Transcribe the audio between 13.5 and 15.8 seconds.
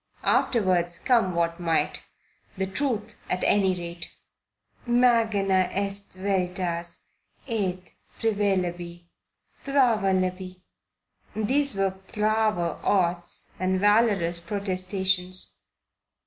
and valorous protestations.